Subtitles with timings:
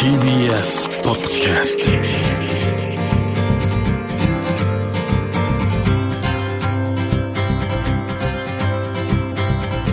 [0.00, 1.84] TBS ポッドキャスト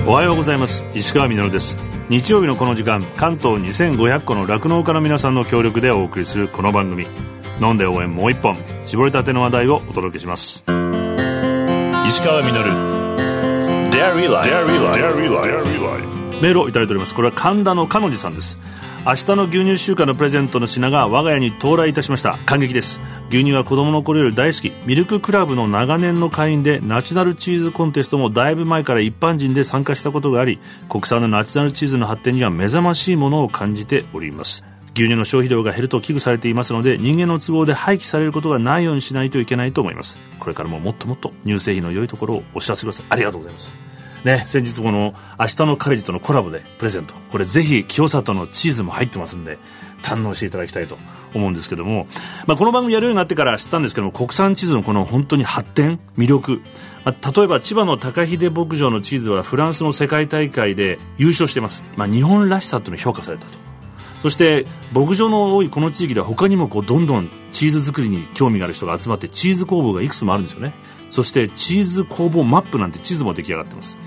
[0.09, 0.85] おはようございます。
[0.93, 1.75] 石川みです。
[2.07, 7.05] 日曜日のこの時間関東2500個の酪農家の皆さんの協力でお送りするこの番組。
[7.62, 8.55] 飲んで応援もう一本
[8.85, 10.63] 絞りたての話題をお届けします。
[12.08, 12.53] 石川み
[13.92, 14.49] Dairy Life
[16.41, 17.13] メールをいただいております。
[17.13, 18.58] これは神田の彼女さんです
[19.08, 22.38] 明日の牛乳週間のプレゼントの品が我が家に到来いたしました。
[22.40, 23.00] 感激です。
[23.30, 24.73] 牛乳は子供の頃より大好き。
[24.86, 30.59] ミルククラブの長年の会員でナチュラルチーズコンテストもだいぶ前から一般人で参加したことがあり
[30.90, 34.66] 国産のナチュラルチーズの発展には目覚ましいものを感じております。
[34.94, 40.18] 牛乳の消費量が減ると危惧されていますので人間の都合で廃棄されることがないようにしないといけないと思います。
[40.38, 43.05] これからももっともっと乳製品の良いところをお知らせください。
[43.08, 43.87] ありがとうございます。
[44.23, 47.13] ね、先日この「明日のカレッジ」とのコラボでプレゼント。
[47.31, 49.57] これぜひ清里のチーズも入ってますんで
[50.02, 50.98] 堪能していただきたいと
[51.34, 52.07] 思うんですけども、
[52.46, 56.62] まあ、この番組やるようになってから知ったんですけども国産チーズのこの本当に発展魅力、
[57.05, 63.68] まあ、例えば千葉の高秀牧場のチーズはフランスの世界大会で優勝してます、まあ、日本らしさというのを評価されたと。
[64.21, 70.73] そして牧場の多いこの地域では他にもこうどんどんチーズ作りに興味がある人が集まってチーズ工房がいくつもあるんですよね。
[71.17, 73.97] そしてチーズ工房マップなんて地図も出来上がってます。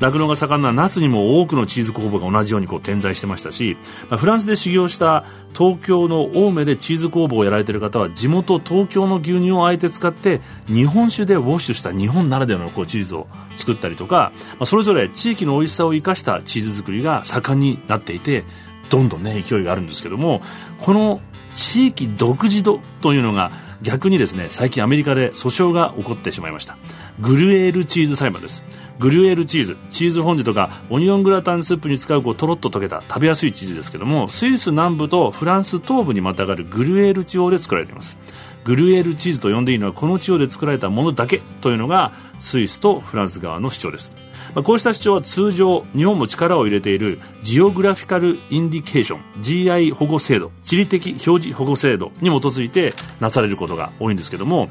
[0.00, 3.78] 酪農が盛んな那須にも多くのチーズ工房が同じようにこう点在してましたし、
[4.10, 5.24] まあ、フランスで修行した
[5.56, 18.44] 東京の青梅でチーズ工房をやられている方は地元東京の牛乳をあえて使って日本酒でウォッシュした日本ならではのこうチーズを作ったりとか、まあ、それぞれ地域の美味しさを生かしたチーズ作りが盛んになっていて
[18.90, 20.42] どんどんね勢いがあるんですけども
[20.80, 21.22] この
[21.54, 26.76] 地域独自度というのが逆にですね最近アメリカで訴訟が起こってしまいました。
[27.20, 28.62] グルエールチーズ裁判です。
[28.98, 38.16] グリュエールチーズチーズフォンデュとかオニオングラタンスープに使うこうとろっと溶けた食べやすいチーズですけどもスイス南部とフランス東部にまたがるグリュエール地方で作られています。
[38.64, 44.21] グルエールチーズと呼んでいいのはこの地方で作られたものだけというのがスイスとフランス側の主張です。
[44.54, 54.68] まあ、こうした主張は通常日本も力を入れているジオグラフィカル・インディケーション GI 保護制度地理的表示保護制度に基づいてなされることが多いんですけども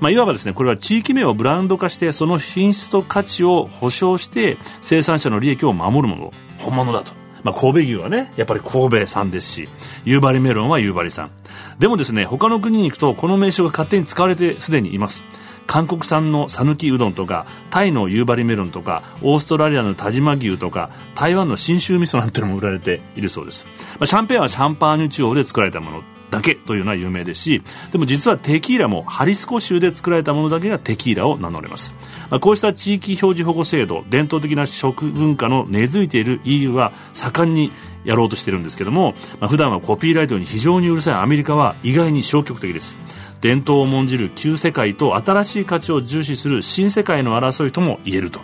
[0.00, 7.12] まあ、いわばですねこれは地域名をブランド化してその品質と価値を保証して生産者の利益を守るもの本物だと、
[7.42, 9.68] まあ、神戸牛はねやっぱり神戸産ですし
[10.04, 11.30] 夕張メロンは夕張産
[11.78, 15.22] でもですね他の国に行くとこの名称が勝手に使われてすでにいます。
[15.66, 31.94] 韓国産の讃岐うどんとかタイの夕張メロンとかオーストラリアの田島牛とか台湾の信州味噌なんてのも売られているそうです、まあ、シャンペーンはシャンパーニュ地方で作られたものだけというのは有名ですしでも実はテキーラもハリスコ州で作られたものだけがテキーラを名乗れます、
[32.30, 37.70] まあ、こうした地域表示保護制度伝統的な食文化の根付いている EU は盛んに
[38.04, 42.96] やろうとしているんですけども、まあ、普段はコピーライトに非常にうるさいアメリカは意外に消極的です。
[43.44, 48.40] 伝統を重んじる旧世界と新しい価値を重視する新世界の争いとも言えると。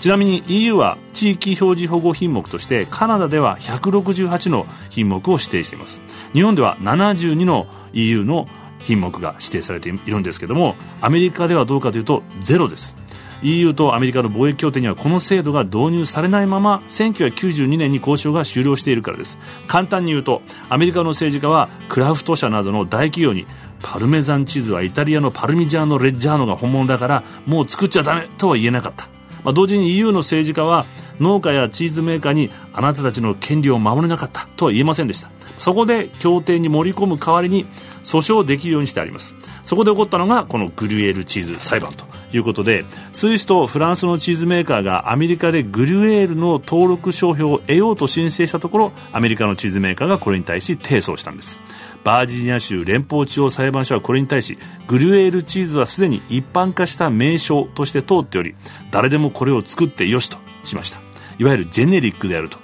[0.00, 6.00] ちなみに EU は地域表示保護品目としてカナダでは168の品目を指定しています。
[6.32, 8.48] 日本では72の EU の
[8.80, 12.96] 品目が指定されているんですけどもアメリカではどうかというとゼロです。
[13.42, 19.38] EU とアメリカの貿易協定にはこの制度が導入されないまま1992年に交渉が終了しているからです。
[19.66, 23.46] 簡単に言うとアメリカの政治家はクラフト社などの大企業に
[23.82, 29.06] パルメザンチーズはイタリアのパルミジャーノ・レッジャーノが本物だからもう作っちゃダメとは言えなかった。
[29.44, 30.86] まあ、同時に EU の政治家は
[31.22, 35.30] 農家やチーズメーカーにあなたたちの権利を守れなかったとは言えませんでした。
[35.58, 37.64] そこで協定に盛り込む代わりに
[38.02, 39.34] 訴訟できるようにしてあります。
[39.64, 42.04] そこで起こったのがこのグリュエールチーズ裁判と
[42.36, 51.58] いうことでスイスとフランスのチーズメーカーがアメリカでグリュエールの登録商標を得ようと申請したところアメリカのチーズメーカーがこれに対し提訴したんです。
[52.04, 54.58] バージニア州連邦地方裁判所はこれに対し
[54.88, 58.56] グリュエールチーズはすでに一般化した名称として通っており
[58.90, 61.11] 誰でもこれを作ってよしとしました。
[61.38, 62.58] いわゆるジェネリックであると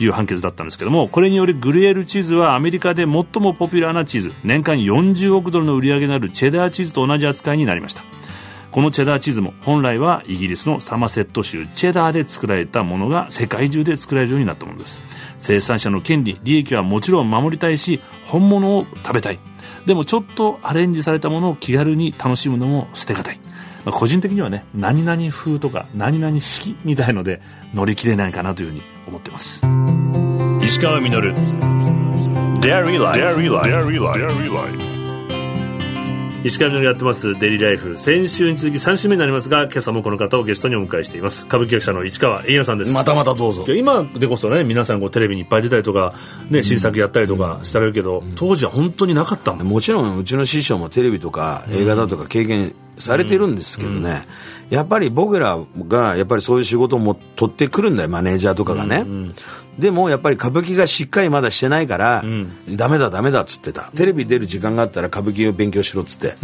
[0.00, 3.24] いう判決だったんですけどもこれによりグリエルチーズはアメリカで最も
[3.54, 8.02] ポピュラーなチーズ年間40億ドルの売り上げのあるチェダーチーズと同じ扱いになりました。
[8.74, 15.00] このチェダーチーズも本来はイギリスのサマセット州チェダーで作られたものが世界中で作られるようになったものです。
[15.38, 19.38] 生産者の権利利益はもちろん守りたいし本物を食べたい。
[19.86, 23.38] でもちょっとアレンジされたものを気軽に楽しむのも捨てがたい、
[23.84, 27.40] まあ、個人的にはね何々風とか何々式みたいので
[27.74, 29.62] 乗り切れないかなというふうに思ってます。
[30.62, 31.34] 石川稔。
[32.60, 33.24] Dairy Life
[36.44, 41.46] 石上のやってますデイリーライフ先週に続き3週目になりますが今朝もこの方をゲストにお迎えしています。
[41.46, 42.92] 歌舞伎役者の市川円也さんです。
[42.92, 43.64] またまたどうぞ。
[43.72, 46.12] 今でこそね皆さんこうテレビにいっぱい出たりとか、
[46.50, 49.66] ね、新作やったりとかしてるけど、当時は本当になかったもん。
[49.66, 54.26] もちろんうちの師匠もテレビとか映画だとか経験されてるんですけどね、
[54.70, 55.58] やっぱり僕ら
[55.88, 59.04] がやっぱりそういう仕事も取ってくるんだよマネージャーとかがね、
[59.78, 62.24] でもやっぱり歌舞伎がしっかりまだしてないから、
[62.70, 63.90] ダメだダメだっつってた。
[63.96, 66.36] テレビ出る時間があったら歌舞伎を勉強しろっつって、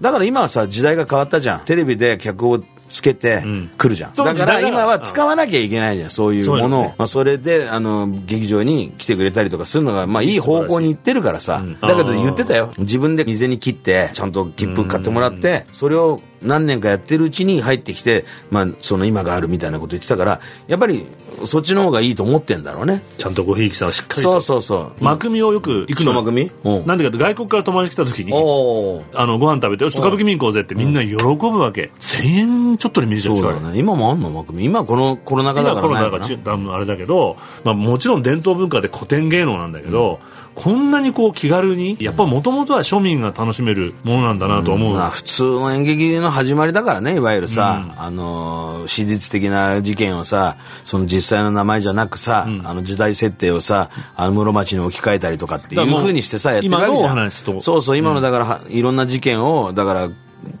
[0.00, 1.64] だから今はさ時代が変わったじゃん。
[1.64, 3.42] テレビで客をつけて
[3.76, 6.80] 来るじゃん、だから今は使わなきゃいけないじゃんそういうもの。
[6.80, 12.72] をまあ、それであの劇場に来てくれたりとかするのが、まあ、いい方向に行ってるからさ、だけど言ってたよ。
[12.78, 21.06] 自分で未然に切ってちゃんと切符買ってもらってそれを何年かやってるうちに入ってきて、まあ、その今があるみたいなこと言ってたからやっぱり
[21.44, 23.02] そっちの方がいいと思ってんだろうね。
[23.16, 24.32] ちゃんとごひいきさんはしっかりと。
[24.32, 25.04] そうそうそう。
[25.04, 26.12] 真組をよく行くの。
[26.12, 26.86] 人真組うん。
[26.86, 33.78] なんでかって外国から友達来た時にあのご飯食べてちょっと歌舞伎見に行こうぜってみんな喜ぶわけ、1000円ちょっとで見れちゃうでしょあれそうだね。
[33.78, 36.24] 今もあんの真組今このコロナ禍だ今コロからないかな。
[36.24, 40.18] ナがち多分あれだけど、まあ、もちろん伝統文化で古典芸能なんだけど、
[40.58, 57.60] こんなにこう気軽にやっぱもともとは庶民が楽しめるものなんだなと思う、まあ、普通の演劇の始まりだからねいわゆるさ、あのー史実的な事件をさその実際の名前じゃなくさ、あの時代設定をさあの室町に置き換えたりとかっていううふうにしてさやってるわけじ今のおゃん話と。
[57.60, 60.08] そうそう今のだから、はいろんな事件をだから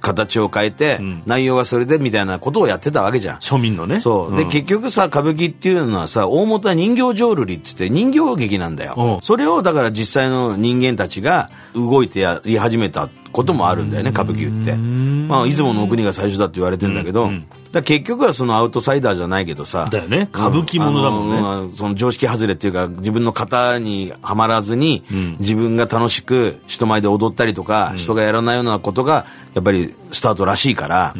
[0.00, 3.38] 形を変えて、内容はそれでみたいなことをやってたわけじゃん。
[3.38, 4.00] 庶民のね。
[4.00, 4.36] そう。
[4.36, 4.48] で、ん。
[4.48, 8.94] 結局さ、歌舞伎っていうのはさ、大元は人形浄瑠璃っつって人形劇なんだよ。
[8.96, 9.22] うん。
[9.22, 14.74] それを、だから実際の人間たちが動いてやり始めたこともあるんだよね、歌舞伎って。
[15.28, 17.42] まあ、出雲の国が最初だって言われてんだけど、だか
[17.74, 19.88] ら結局はそのアウトサイダーじゃないけどさ。
[19.90, 20.28] だよね。
[20.32, 21.38] 歌舞伎ものだもんね。
[21.38, 25.04] あのその常識外れっていうか、自分の型にはまらずに、
[25.38, 31.14] 自分が楽しく人前で踊ったりとか、人がやらないようなことが、やっぱりスタートらしいから、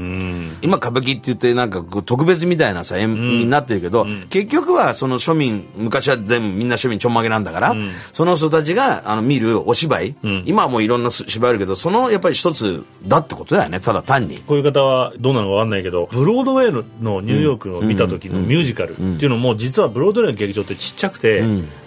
[0.62, 7.74] 今歌舞伎って言ってなんか特別みたいなさ演になってるけど、結局はその庶民昔は全部みんな庶民ちょんまげなんだから、
[8.12, 10.14] その人たちがあの見るお芝居、
[10.44, 14.38] 今はもういろんな芝居あるけどそのやっぱり一つだってことだよねただ単に。
[14.38, 21.40] こういう方はどうなのか分かんないけどブロードウェイののニューヨークの見た時のミュージカルっていうのも実はブロードウェイの劇場ってちっちゃくて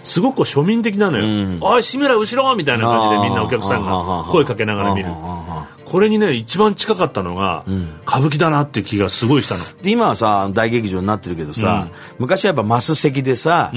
[0.04, 1.24] すごく庶民的なのよ
[1.62, 5.08] 「おい志村後ろ!」みたいな感じでみんなお客さんが声かけながら見る
[5.92, 7.66] これにね一番近かったのが
[8.06, 9.82] 歌舞伎だなっていう気がすごいしたの。
[9.82, 11.86] で今はさ大劇場になってるけどさ、
[12.18, 13.70] 昔はやっぱマス席でさ、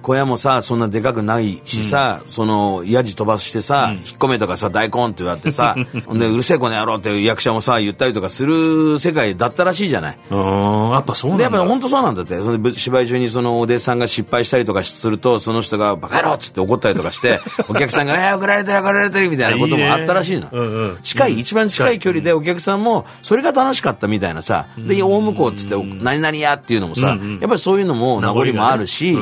[0.00, 5.76] 小屋もさそんなでかくないしさ、そのヤジ飛ばしてさ、引っ込めとかさ大根って言われてさ
[6.06, 10.18] ほんでうるせえこの野郎って役者もさ言ったりとかする世界だったらしいじゃない。
[10.30, 11.38] うんやっぱそうなんだ。
[11.38, 12.38] でやっぱり本当そうなんだって。
[12.38, 20.38] その芝居中にそのお弟子さんが失敗したりとかするとその人が「バカ野郎!」っつって怒ったりとかして お客さんが「えー、怒られてる怒られてる」みたいなこともあったらしいの。
[20.38, 20.98] いいねうんうん。
[21.02, 29.16] 近い一番近い距離でお客さんもそれが楽しかったみたいなさで大向こうっつって「何々や」っていうのもさやっぱりそういうのも名残もあるし、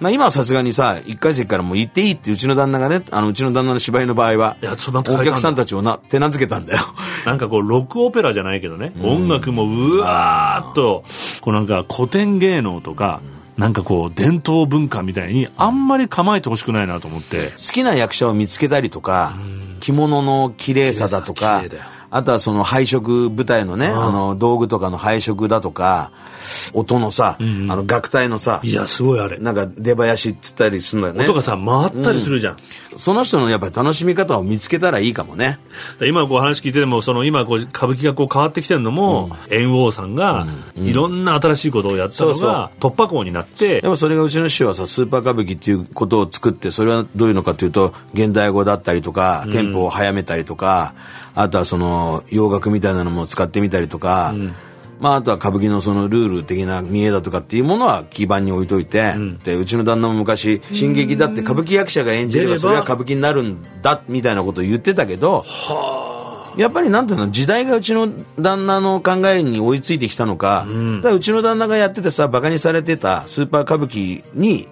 [0.00, 6.80] まあ、今はさすがにさ一階席からもう行っていいってうちの旦那がねあのうちの旦那の芝居の場合はお客さんたちをな手なずけたんだよ。
[7.26, 11.04] なんかこうロックオペラじゃないけどね、音楽もうわーっと
[11.40, 13.20] こうなんか古典芸能とか
[13.56, 17.50] なんかこう伝統文化みたいにあんまり構えてほしくないなと思って。
[17.50, 19.34] 好きな役者を見つけたりとか、
[19.80, 21.62] 着物の綺麗さだとか
[22.10, 26.12] あとはその配色舞台のね、あの道具とかの配色だとか、
[26.72, 31.24] 音のさ、あの楽隊のさ、いやすごいあれ、なんか出囃子っつったりするんだよね。
[31.24, 31.34] 音。
[31.34, 32.56] がさ回ったりするじゃん、
[32.96, 35.58] その人のやっぱり楽しみ方を見つけたらいいかもね。
[36.02, 43.74] 今こう話聞いててもその今こう歌舞伎がこう変わってきてるのも、猿翁さんがいろんな新しいことをやったのが突破口になって。
[43.74, 50.94] やっぱそれがうちの師匠はさ、スーパー歌舞伎っていうことを作って、それはどういうのかというと、現代語だったりとか、テンポを早めたりとか、
[51.34, 54.34] あとはその洋楽みたいなのも使ってみたりとか、
[55.02, 65.44] まあ、あとは歌舞伎のそのルール的な見えだとかっていうものは基盤に置いといて、でうちの旦那も昔新劇だって歌舞伎役者が演じればそれは歌舞伎になるんだみたいなことを言ってたけど
[66.56, 74.68] やっぱりなんていうの時代がうちの旦那の考えに追いついてきたのか,、だからうちの旦那がやっててさバカにされてたスーパー歌舞伎に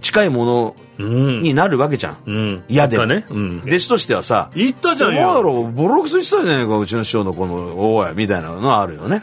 [0.00, 2.64] 近いものになるわけじゃん、ん。
[2.68, 3.26] 嫌で、だね。
[3.30, 3.62] うん。
[3.64, 5.40] 弟子としてはさ言ったじゃんよ。
[5.40, 9.22] らボロクソ言ってたじゃないかうちの師匠のこのおいみたいなのはあるよね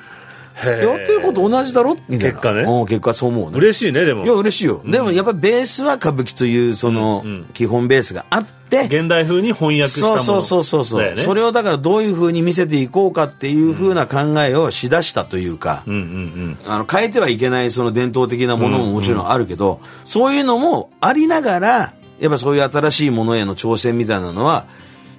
[0.64, 1.96] やってること同じだろ？
[2.08, 2.40] みたいな。
[2.40, 2.62] 結果ね。
[2.62, 3.58] うん結果そう思うね。
[3.58, 4.24] 嬉しいねでも。
[4.24, 10.24] いや嬉しいよ、でもやっぱベースは歌舞伎というその基本ベースがあって、現代風に翻訳したもの。
[10.24, 11.18] そうそうそうそうね。
[11.18, 24.68] それをだからどういうふうに見せていこうかっていうふうな考えをしだしたというか、うんうんあの変えてはいけないその伝統的なものももちろんあるけど、そういうのもありながらやっぱそういう新しいものへの挑戦みたいなのは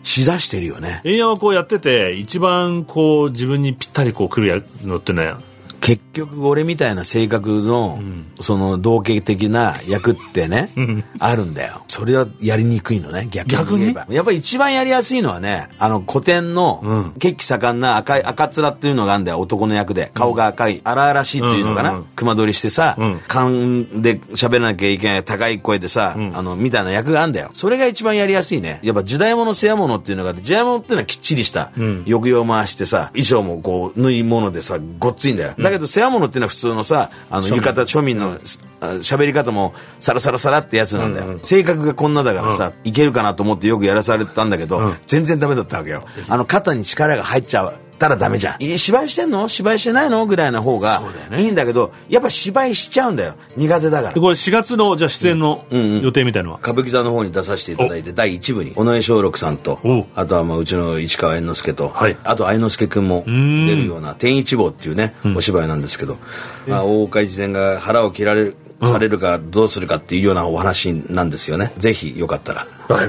[0.07, 1.01] しだしてるよね。
[1.05, 5.35] 円屋はこうやってて一番こう自分にぴったりこう来るのってね。
[5.81, 8.01] 結局俺みたいな性格の、
[8.41, 10.71] その同型的な役ってね、
[11.19, 11.83] あるんだよ。
[11.97, 14.07] それはやりにくいのね、逆に言えば。
[14.11, 16.83] やっぱり一番やりやすいのはね、あの古典の、
[17.19, 20.11] 血気盛んな赤い、赤面っていうのがあるんだよ、男の役で。
[20.13, 22.03] 顔が赤い、荒々しいっていうのかな。
[22.15, 22.99] 熊取りしてさ、
[23.29, 27.49] 勘で喋らなきゃいけない高い声でさ、あの、みたいな役があるんだよ。
[27.55, 28.79] それが一番やりやすいね。
[28.83, 35.55] やっぱ時代物、世話物っていうのが時代物っていうのはきっちりした、抑揚回してさ、衣装もこう、縫い物でさ、ごっついんだよ。
[35.59, 38.37] だけど世話物っていうのは普通のさ、あの、浴衣、庶民の
[38.76, 41.39] あ喋り方もサラサラサラってやつなんだよ。
[41.43, 46.05] 性格がこんなだからさ、いけるかなと思ってよくやらされたんだけど、全然ダメだったわけよ。
[46.29, 47.79] あの、肩に力が入っちゃう。
[47.99, 48.63] たらダメじゃん。
[48.63, 49.49] い芝居してんの？
[49.49, 50.27] 芝居してないの？
[50.27, 51.01] ぐらいな方が
[51.39, 53.37] いいんだけど、やっぱ芝居しちゃうんだよ。
[53.57, 54.13] 苦手だから。
[54.13, 54.21] で。
[54.21, 60.07] これ4月のじゃあ出演の予定みたいのは、歌舞伎座の方に出させていただいて第1部に尾上松緑さんとお。
[60.15, 62.19] あとはまあうちの市川猿之助と、はい。
[62.25, 66.19] あと愛之助君も出るような「天一坊」っていうね、お芝居なんですけど、
[66.67, 71.73] まあ、大岡越前が腹を切られるされるかどうするかっていうようなお話なんですよね。
[71.79, 72.67] ぜひよかったら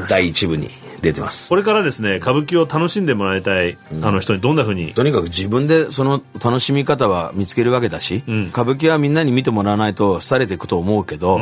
[0.09, 0.69] 第1部に
[1.01, 1.49] 出てます。
[1.49, 4.93] これからですね歌舞伎を楽しんでもらいたい、あの人にどんなふうに？
[4.93, 11.39] とにかく自分でその楽しみ方は見つけるわけだし、歌舞伎はみんなに見てもらわないと廃れていくと思うけど、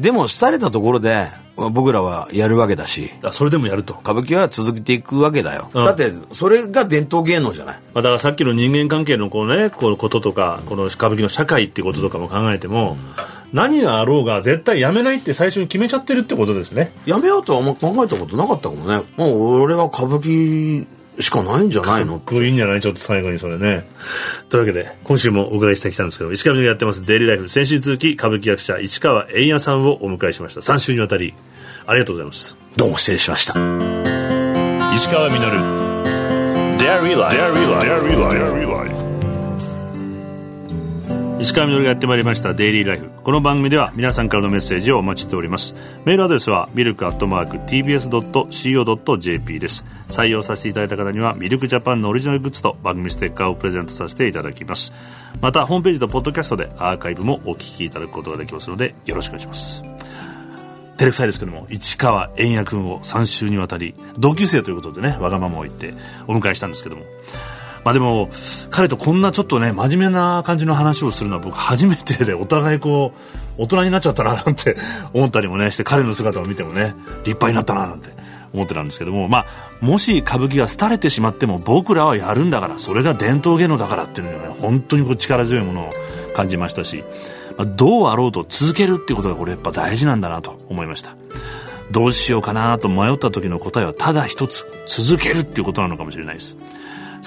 [0.00, 1.26] でも廃れたところで
[1.56, 3.12] 僕らはやるわけだし。
[3.22, 5.84] あそれでもやると、歌舞伎は続けていくわけだよ、うん。
[5.84, 7.80] だってそれが伝統芸能じゃない。
[7.94, 12.96] まあ、だからさっきの人間関係のこう、ね、こうこととかこの歌舞伎の社会っていうこととかも考えても、
[13.52, 16.92] 何があろうが絶対やめないって最初に決めちゃってるってことですね。
[17.06, 19.02] やめようとはあんま考えたことなかったかもね。
[19.16, 20.86] もう俺は歌舞伎
[21.20, 22.80] しかないんじゃないのこれいいんじゃない？
[22.80, 23.88] ちょっと最後にそれね。
[24.48, 30.60] というわけで、今週もお伺いしてきたんですけど、石川みのりやってますデイリーライフ、先週続き歌舞伎役者、市川円也さんをお迎えしました。
[30.60, 31.34] 3週にわたり、
[31.86, 32.56] ありがとうございます。
[32.76, 33.52] どうも失礼しました
[34.94, 35.56] 石川みのる
[36.78, 37.36] Dairy Life.
[37.36, 39.05] Dairy Life.
[41.38, 45.74] 石川みのるがやってまいりましたデイリーライフこの番組では皆さんからのメッセージをお待ちしております。
[46.06, 49.84] メールアドレスはミルクアットマーク TBS.CO.JP です。
[50.08, 54.94] 採用させていただいた方にはミルクジャパンのオリジナルグッズと番組ステッカーをプレゼントさせていただきます。
[55.42, 59.84] またホームページとポッドキャストでアーカイブもお聞きいただくことができますのでよろしくお願いします。
[60.96, 65.92] 照れくさいですけども市川円也君を3週にわたり同級生ということでねわがままを言って
[66.26, 67.02] お迎えしたんですけども。
[67.86, 68.28] まあでも
[68.70, 73.12] 彼とこんなちょっとね真面目な感じの話をするのは僕初めてでお互いこ
[73.56, 74.76] う大人になっちゃったななんて
[75.14, 78.10] 思ったりもねして彼の姿を見てもね立派になったななんて
[78.52, 79.46] 思ってたんですけどもまあ
[79.80, 85.90] もし歌舞伎が廃れてしまっても僕らはやるんだからそれが伝統芸能だからっていうのはね本当にこう力強いものを
[86.34, 87.04] 感じましたし、
[87.56, 91.14] まあ、どうあろうと続けるっていうことがこれやっぱ大事なんだなと思いました。
[91.92, 96.56] どうしようかなと迷った時の答えはただ一つ続けるっていうことなのかもしれないです。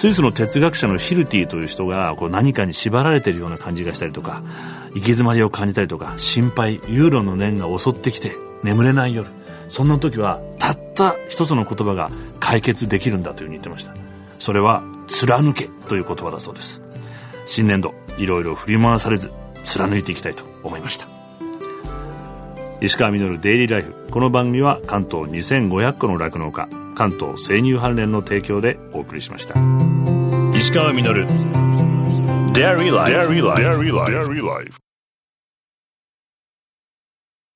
[0.00, 4.42] スイスの哲学者のヒルティという人がこう何かに縛られているような感じがしたりとか
[4.92, 9.28] 行き詰まりを感じたりとか心配ユーロの念が襲ってきて眠れない夜。
[9.68, 13.94] そんな時はたった一つの言葉が解決できるんだというふうに言ってました。
[14.38, 16.80] それは貫けという言葉だそうです。
[17.44, 19.30] 新年度いろいろ振り回されず
[19.64, 21.08] 貫いていきたいと思いました。
[22.80, 23.94] 石川稔デイリーライフ。
[24.10, 29.69] この番組は関東2500個の酪農家関東生乳関連の提供でお送りしました。
[30.59, 31.27] 石川稔
[32.53, 33.11] Dairy Life.
[33.11, 33.61] Dairy Life.
[33.61, 34.79] Dairy Life.